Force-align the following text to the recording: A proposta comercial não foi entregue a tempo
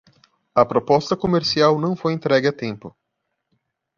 A 0.55 0.65
proposta 0.65 1.15
comercial 1.15 1.77
não 1.79 1.95
foi 1.95 2.13
entregue 2.13 2.47
a 2.47 2.51
tempo 2.51 2.97